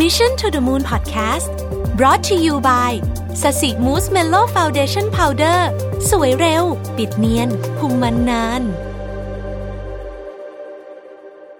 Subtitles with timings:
[0.00, 1.52] Mission to the Moon Podcast
[1.98, 2.92] brought to you by
[3.42, 5.68] Sasi Mousse Mellow Foundation Powder
[6.10, 6.64] สวยเร็ว
[6.96, 8.62] ปิดเนียนคุมมันนาน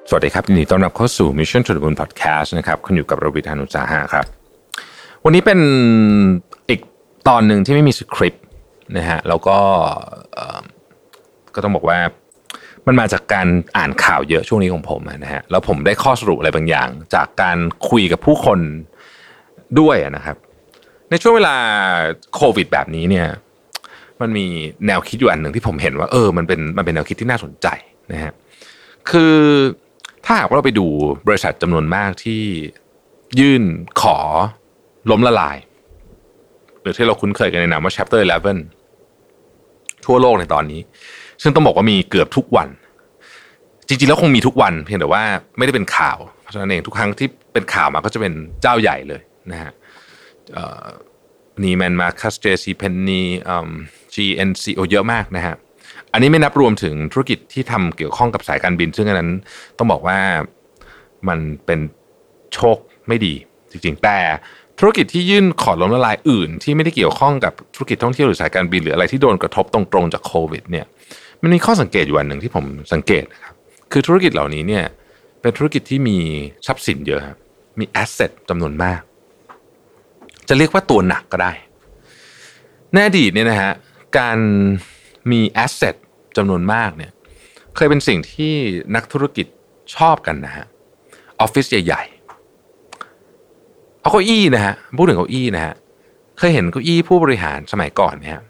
[0.08, 4.26] สวัสดีครับยินดีต้อนรับเข้าสู่ Mission to the Moon Podcast นะครับคุณอยู่กับรวิศ หาญอุตสาหะครับ
[5.24, 5.60] วันนี้เป็น
[6.70, 6.80] อีก
[7.28, 8.44] ตอนหนึ่งที่ไม่มีสคริปต์
[8.96, 9.58] นะฮะแล้วก็
[11.54, 11.98] ก็ต้องบอกว่า
[12.86, 13.46] มันมาจากการ
[13.76, 17.58] อ่านข่าวเยอะช่วงนี้ของผมนะฮะแล้วผมได้ข้อสรุปอะไรบางอย่าง จากการ
[17.88, 18.60] คุยกับผู้คน
[19.80, 20.36] ด้วยนะครับ
[21.10, 21.56] ในช่วงเวลา
[22.34, 23.26] โควิด แบบนี้เนี่ย
[24.20, 24.46] มันมี
[24.86, 27.66] แนวคิดอยู่อันหนึ่งที่ผมเห็นว่าเออมันเป็นมันเป็นแนวคิดที่น่าสนใจ
[28.12, 28.32] นะฮะ
[29.10, 29.36] คือ
[30.24, 30.86] ถ้าหากว่าเราไปดู
[31.28, 32.42] บริษัทจำนวนมากที่
[33.40, 33.62] ยื่น
[34.02, 34.18] ขอ
[35.10, 35.56] ล้มละลาย
[36.80, 38.22] หรือที่เราคุ้นเคยกันในนามว่า chapter
[39.08, 40.80] 11 ทั่วโลกในตอนนี้
[41.42, 42.68] ซึ่งต้องบอกว่ามีเกือบทุกวัน
[43.92, 45.22] จริงๆแล้วคงมีทุกวันเพียงแต่ว่า
[45.58, 49.20] ไม่ได้เป็นข่าวเพราะฉะนั้นเองทุกครั้งที่เป็นข่าวมาก็จะเป็นเจ้าใหญ่เลย
[49.52, 49.72] นะฮะ
[51.62, 53.22] นีแมนมาคัสเจซีเพนนี
[54.14, 55.54] จีเอ็นซีโอเยอะมากนะฮะ
[56.12, 59.30] อันนี้ไม่นับรวมถึงธุรกิจที่ทำเกี่ยวข้องกับสายการบิน ซึ่งอันนั้น
[59.78, 60.18] ต้องบอกว่า
[61.28, 61.80] มันเป็น
[62.54, 62.76] โชค
[63.08, 63.34] ไม่ดี
[63.70, 64.18] จริงๆแต่
[64.78, 70.86] ธุรกิจที่ยื่นขอล้มละลายอื่น ที่ไม่ได้เกี่ยวข้องกับธุรกิจท่องเที่ยวหรือสายการบินหรืออะไรที่โดนกระทบตรงๆจากโควิดเนี่ย
[71.42, 73.51] มันมีข้อสังเกตอยู่อันหนึ่งที่ผมสังเกตนะครับ
[73.92, 74.84] คือธุรกิจเหล่านี้เนี่ย
[75.40, 76.18] เป็นธุรกิจที่มี
[76.66, 77.38] ทรัพย์สินเยอะครับ
[77.78, 79.00] มีแอสเซทจำนวนมาก
[80.48, 81.52] จะเรียกว่าตัวหนักก็ได้
[82.92, 83.72] ในอดีตเนี่ยนะฮะ
[84.18, 84.38] การ
[85.30, 85.94] มีแอสเซท
[86.36, 87.12] จำนวนมากเนี่ย
[87.76, 88.54] เคยเป็นสิ่งที่
[88.96, 89.46] นักธุรกิจ
[89.96, 90.66] ชอบกันนะฮะ
[91.40, 95.74] ออฟฟิศใหญ่ๆเอาเก้าอี้นะฮะพูดถึงเก้าอี้นะฮะ
[96.38, 98.42] เคยเห็นเก้าอี้ผู้บริหารสมัยก่อนไหมฮะ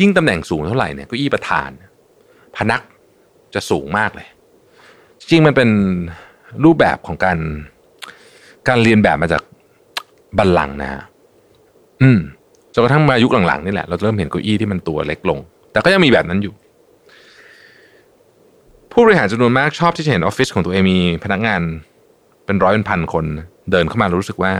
[0.00, 1.70] ยิ่งตำแหน่งสูงเท่าไหร่เนี่ยเก้าอี้ประธาน
[2.56, 2.82] พนัก
[3.54, 4.26] จะสูงมากเลย
[5.18, 5.68] จริงมันเป็น
[6.64, 7.38] รูปแบบของการ
[8.68, 9.42] การเรียนแบบมาจาก
[10.38, 11.02] บัลลังนะฮะ
[12.02, 12.18] อืม
[12.74, 15.38] จนกระทั่งมายุคหลังๆนี่แหละเราเริ่มเห็นเก้าอี้ที่มันตัวเล็กลง
[15.72, 16.54] แต่ก็ยังมีแบบนั้นอยู่
[18.92, 21.60] ผู้บริหารจำนวนมากชอบที่จะเห็นออฟฟิศของตัวเองมีพนักงาน
[22.44, 23.24] เป็นร้อยเป็นพันคน
[23.70, 24.52] เดินเข้ามารู้สึกว่า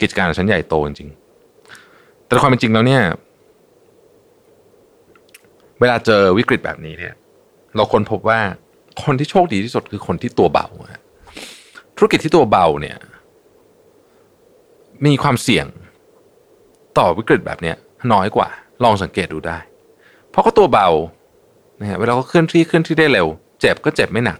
[0.00, 3.02] กิจการของฉันใหญ่โตจริงๆแต่ความเป็นจริงแล้วเนี่ย
[5.80, 7.14] เวลาเจอวิกฤตแบบนี้เนี่ย
[7.76, 8.40] เราค้นพบว่า
[9.04, 10.66] คนที่โชคดีที่สุดคือคนที่ตัวเบา
[11.96, 12.96] ธุรกิจที่ตัวเบาเนี่ย
[15.06, 15.66] มีความเสี่ยง
[16.98, 17.74] ต่อวิกฤตแบบนี้
[18.12, 18.48] น้อยกว่า
[18.84, 19.58] ลองสังเกตดูได้
[20.30, 20.88] เพราะก็ตัวเบา
[21.80, 23.26] นะฮะเวลาเขาเคลื่อนที่เคลื่อนที่ได้เร็ว
[23.60, 24.38] เจ็บก็เจ็บไม่หนัก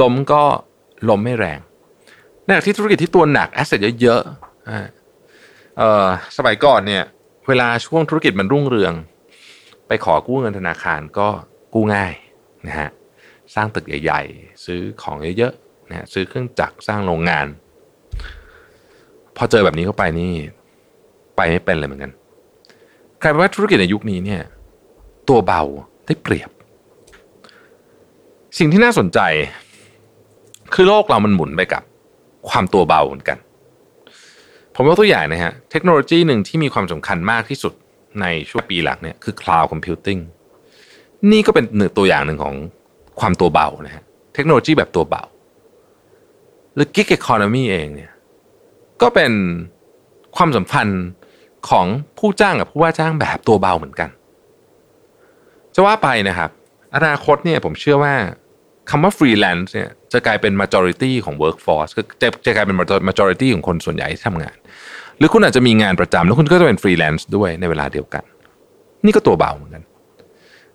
[0.00, 0.42] ล้มก็
[1.08, 1.58] ล้มไม่แรง
[2.44, 7.04] ในขณะที่ธุรกิจที่ตัวหนักแอสเซทเยอะๆเออสมัยก่อนเนี่ย
[7.48, 8.92] เวลาช่วงธุรกิจมันรุ่งเรือง
[9.88, 11.28] ไปขอกู้เงินธนาคารก็
[11.74, 12.12] กู้ง่าย
[12.66, 12.88] นะฮะ
[13.54, 17.46] สร้างตึกใหญ่ ๆ ซื้อของเยอะๆนะฮะซื้อเครื่องจักรสร้างโรงงาน
[19.36, 20.32] พอเจอแบบนี้เข้าไปนี่
[21.36, 22.12] ไปไม่เป็นเลยเหมือนกัน
[23.20, 24.42] กลายเป็นว่าธุรกิจในยุคนี้เนี่ย
[25.28, 25.62] ตัวเบา
[26.06, 26.50] ได้เปรียบ
[28.58, 29.20] สิ่งที่น่าสนใจ
[30.74, 31.82] คือโลกเรามันหมุนไปกับ
[32.48, 33.38] ความตัวเบาเหมือนกัน
[34.74, 37.72] ผมยกตัวอย่างนะฮะเทคโนโลยีหนึ่งที่มีความสำคัญมากที่สุด
[38.20, 40.20] ในช่วงปีหลังเนี่ยคือ cloud computing
[41.32, 42.54] นี่ก็เป็นหนึ่งตัวอย่างหนึ่งของ
[43.20, 44.04] ความตัวเบานะฮะ
[44.34, 45.22] เทคโนโลยีแบบตัวเบา
[46.74, 48.10] หรือ gig economy เองเนี่ย
[49.02, 49.32] ก็เป็น
[50.36, 51.02] ความสัมพันธ์
[51.68, 51.86] ของ
[52.18, 54.10] ผู้จ้างกับผู้ว่าจ้างแบบตัวเบาเหมือนกัน
[55.74, 56.50] จะว่าไปนะครับ
[56.96, 58.14] อนาคตเนี่ยผมเชื่อว่า
[58.90, 62.76] คำว่าฟรีแลนซ์เนี่ยจะกลายเป็น majority ของ workforce ก็จะจะกลายเป็น
[63.08, 64.56] majority ของคนส่วนใหญ่ที่ทำงาน
[65.18, 68.24] หรือคุณอาจจะมีงานประจำแล้วคุณก็จะเป็นฟรีแลนซ์ด้วยในเวลาเดียวกัน
[69.04, 69.82] นี่ก็ตัวเบาเหมือนกัน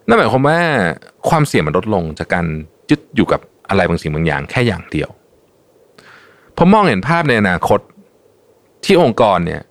[0.08, 0.60] นั่นหมายความว่า
[1.30, 2.46] ความเสี่ยงมันลดลงจากการ
[2.90, 5.10] ยึดอยู่กับอะไรบางสิ่งบางอย่างแค่อย่างเดียว
[6.58, 7.80] ผมมองเห็นภาพในอนาคต
[8.86, 9.62] ที่องค์กรเนี่ย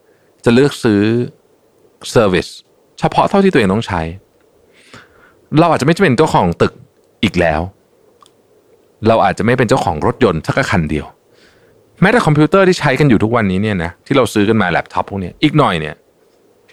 [0.44, 1.02] จะเลือกซื้อ
[2.10, 2.46] service
[2.98, 4.00] เฉพาะเท่าที่ตัวเองต้องใช้
[5.58, 6.72] เราอาจจะไม่เป็นเจ้าของตึก
[7.24, 7.60] อีกแล้ว
[9.08, 11.06] เราอาจจะไม่เป็นเจ้าของรถยนต์สักคันเดียว
[12.00, 15.94] แม้แต่คอมพิวเตอร์ที่ใช้กันอยู่ทุกวันนี้เนี่ยนะที่เราซื้อกันมาแล็ปท็อปพวกนี้อีกหน่อยเนี่ย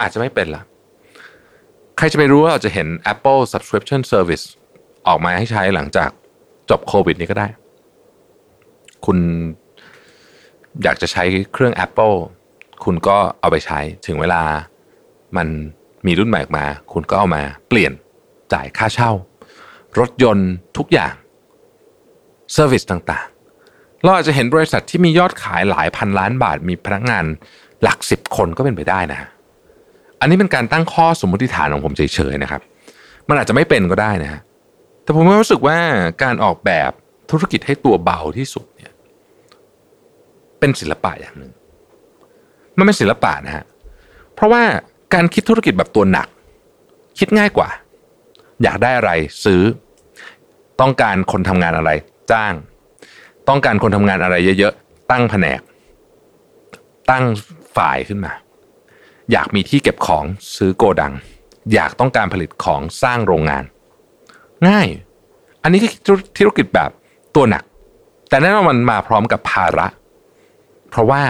[0.01, 0.61] อาจจะไม่เป็นละ
[1.97, 4.45] ใครจะไปรู้ว่าเราจะเห็น Apple Subscription Service
[5.07, 6.09] ออกมาให้ใช้หลังจาก
[6.69, 7.47] จบโควิดนี้ก็ได้
[9.05, 9.17] คุณ
[10.83, 11.23] อยากจะใช้
[11.53, 12.15] เครื่อง Apple
[12.83, 14.41] คุณก็เอาไปใช้ถึงเวลา
[15.37, 15.47] มัน
[16.05, 17.93] มีรุ่นใหม่ออกมา คุณก็เอามาเปลี่ยน
[18.53, 19.11] จ่ายค่าเช่า
[19.99, 21.13] รถยนต์ทุกอย่าง
[22.53, 27.25] เซอร์วิสต่างๆ เราอาจจะเห็นบริษัทที่มียอดขายหลายพันล้านบาทมีพนักงาน
[27.83, 29.21] หลักสิบคนก็เป็นไปได้นะ
[30.21, 32.01] อันนี้เป็นการตั้งข้อสมมติฐานของผมเฉ
[32.31, 32.61] ยๆนะครับ
[33.29, 34.41] มันอาจจะไม่เป็นก็ได้นะฮะ
[35.03, 35.77] แต่ผมรู้สึกว่า
[36.23, 36.91] การออกแบบ
[37.31, 38.91] ธุรกิจให้ตัวเบาที่สุดเนี่ย
[40.59, 41.51] เป็นศิลปะอย่างหนึ่ง
[42.77, 43.65] มันเป็นศิลปะนะฮะ
[44.33, 44.63] เพราะว่า
[45.13, 46.27] การคิดธุรกิจแบบตัวหนัก
[47.19, 47.69] คิดง่ายกว่า
[48.63, 49.11] อยากได้อะไร
[49.45, 49.61] ซื้อ
[50.81, 51.91] ต้องการคนทำงานอะไร
[52.31, 52.53] จ้าง
[53.49, 55.59] ต้องการคนทำงานอะไรเยอะๆตั้งแผนก
[57.09, 57.23] ตั้ง
[57.77, 58.31] ฝ่ายขึ้นมา
[59.31, 60.25] อยากมีที่เก็บของ
[60.55, 61.13] ซื้อโกดัง
[61.73, 63.63] อยากต้องการผลิตของสร้างโรงงาน
[64.67, 64.87] ง่าย
[65.63, 65.91] อันนี้คือ
[66.37, 66.89] ธุรกิจแบบ
[67.35, 67.63] ตัวหนัก
[68.29, 69.87] แต่แน่นอนมันมาพร้อมกับภาระ
[70.89, 71.21] เพราะว่า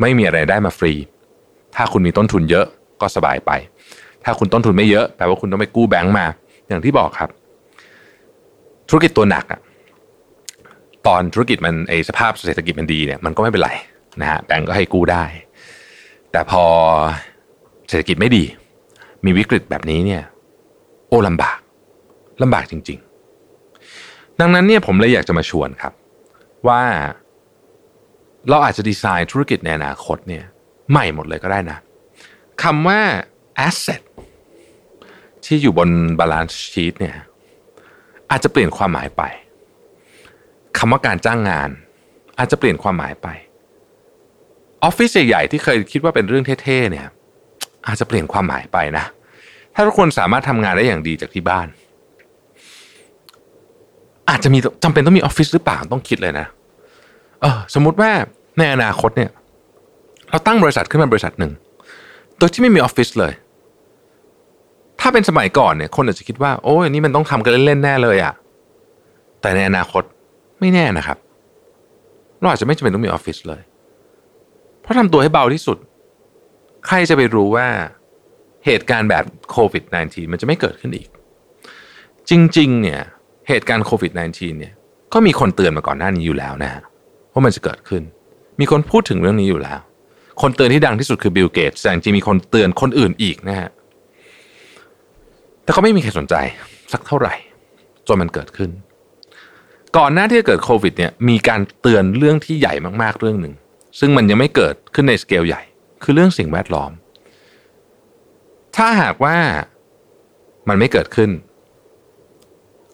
[0.00, 0.92] ไม่มีอะไรได้มาฟรี
[1.74, 2.66] ถ้าคุณมีต้นทุนเยอะ
[3.00, 3.50] ก็สบายไป
[4.24, 6.26] ถ้าคุณต้นทุนไม่เยอะแปลว่าคุณต้องไปกู้แบงก์มา
[6.68, 7.30] อย่างที่บอกครับ
[8.88, 9.60] ธุรกิจตัวหนักอะ
[11.06, 13.70] ตอนธุรกิจมันไอสภาพเศรษฐกิจมันดีเนี่ยมันก็ไม่เป็นไร
[14.20, 15.24] นะฮะแบงก์ก็ให้กู้ได้
[16.32, 16.64] แต่พอ
[17.88, 18.44] เศรษฐกิจไม่ดี
[19.24, 20.22] มีวิกฤตแบบนี้เนี่ย
[21.08, 21.58] โอ้ลำบาก
[22.42, 22.98] ลำบากจริง
[23.68, 25.92] ๆ ดังนั้นเนี่ยผมเลยอยากจะมาชวนครับ
[26.68, 26.82] ว่า
[28.48, 30.44] เราอาจจะดีไซน์ธุรกิจในอนาคตเนี่ย
[30.90, 31.78] ใหม่หมดเลยก็ได้นะ
[32.62, 33.00] คำว่า
[33.66, 34.02] asset
[35.44, 35.88] ที่อยู่บน
[36.20, 37.16] balance sheet เนี่ย
[38.30, 39.22] อาจจะเปลี่ยนความหมายไป
[40.78, 41.70] คำว่าการจ้างงาน
[42.38, 43.28] อาจจะเปลี่ยนความหมายไป
[44.84, 47.06] ออฟฟิศใหญ่ๆที่เคยคิดว่าเป็นเรื่องเท่ๆเนี่ย
[47.86, 49.04] อาจจะเปลี่ยนความหมายไปนะ
[49.74, 51.66] ถ้าทุกคนสามารถทำงานได้อย่างดีจากที่บ้าน
[54.30, 56.46] อาจจะมีจำเป็นต้องมีออฟฟิศหรือเปล่าต้องคิดเลยนะ
[57.40, 58.10] เออสมมติว่า
[58.58, 59.30] ในอนาคตเนี่ย
[60.30, 61.52] เราตั้งบริษัทขึ้นมาบริษัทหนึ่ง
[62.38, 63.32] โดยที่ไม่มีออฟฟิศเลย
[65.00, 68.34] ถ้าเป็นสมัยก่อนเนี่ยคนอาจจะคิดว่าโอ้ยนี่มันต้องทำกันเล่นๆแน่เลยอะ่ะ
[69.40, 70.02] แต่ในอนาคต
[70.60, 71.18] ไม่แน่นะครับ
[72.40, 73.60] เราอาจจะไม่จำเป็นต้องมีออฟฟิศเลย
[74.90, 75.78] เพราทำตัวให้เบาที่สุด
[76.86, 77.66] ใครจะไปรู้ว่า
[78.66, 81.08] เหตุการณ์แบบโควิด -19 มันจะไม่เกิดขึ้นอีก
[82.30, 83.00] จริง ๆ เนี่ย
[83.48, 84.72] เหตุการณ์โควิด -19 เนี่ย
[85.12, 86.82] ก็มีคนเตือนมาก่อนหน้านี้อยู่แล้วนะฮะ
[87.32, 88.02] ว่ามันจะเกิดขึ้น
[88.60, 89.80] มีคนพูดถึงเรื่องนี้อยู่แล้ว
[90.42, 93.70] คนเตือนที่ดังที่สุดคือบิลเกตแต่จริงมีคนเตือนคนอื่นอีกนะฮะ
[95.64, 96.34] แต่ก็ไม่มีใครสนใจ
[96.92, 97.34] สักเท่าไหร่
[98.06, 98.70] จนมันเกิดขึ้น
[99.96, 103.54] ก่อนหน้าที่จะเกิดโควิดเนี่ยมีการเตือนเรื่องที่ใหญ่มากๆเรื่องหนึ่ง
[103.98, 105.62] ซึ่งมันยังไม่เกิดขึ้นในสเกลใหญ่
[106.02, 106.90] คือเรื่องสิ่งแวดล้อม
[108.76, 109.36] ถ้าหากว่า
[110.68, 111.30] มันไม่เกิดขึ้น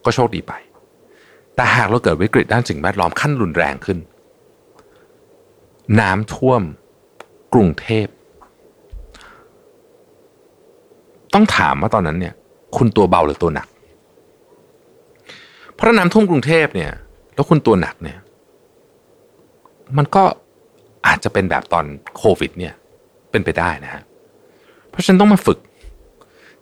[0.04, 0.52] ก็โชคดีไป
[1.54, 3.98] แต่หากเราเกิดวิกฤตด้านสิ่งแวดล้อมขั้นรุนแรงขึ้น
[6.00, 6.62] น้ำท่วม
[7.54, 8.06] กรุงเทพ
[11.34, 12.34] ต้องถามว่าตอนนั้นเนี่ย
[12.76, 13.68] คุณตัวเบาหรือตัวหนัก
[15.74, 16.92] เพราะน้ำท่วมกรุงเทพเนี่ย
[17.34, 18.18] แล้วคุณตัวหนักเนี่ย
[19.96, 20.24] มันก็
[21.06, 21.84] อาจจะเป็นแบบตอน
[22.16, 22.74] โควิดเนี่ย
[23.30, 24.02] เป็นไปได้นะฮะ
[24.90, 25.58] เพราะฉะนั้นต้องมาฝึก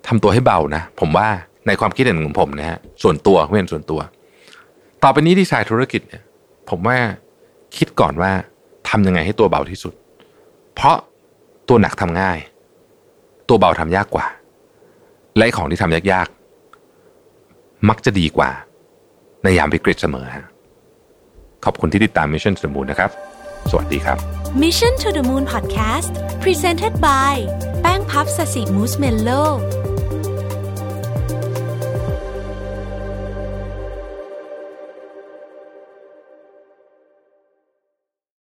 [0.06, 1.28] ทำตัวให้เบานะ ผมว่า
[1.66, 4.00] ในความคิดเห็นของผมนะฮะส่วนตัวเพื่อนส่วนตัว
[5.02, 6.22] ต่อไปนี้ดีไซน์ธุรกิจเนี่ย
[6.70, 6.96] ผมว่า
[7.76, 8.30] คิดก่อนว่า
[8.88, 9.94] ทำยังไงให้ตัวเบาที่สุด
[10.74, 10.96] เพราะ
[11.68, 12.38] ตัวหนักทำง่าย
[13.48, 14.26] ตัวเบาทำยากกว่า
[15.36, 18.50] และของที่ทำยากๆ มักจะดีกว่า
[19.44, 20.46] ในยามวิกฤตเสมอฮะ
[21.64, 23.10] ขอบคุณที่ติดตาม Mission to the Moon นะครับ
[23.70, 24.18] สวัสดีครับ
[24.62, 26.12] Mission to the Moon Podcast
[26.42, 27.34] Presented by
[27.80, 29.30] แป้งพับสสิมูสเมลโล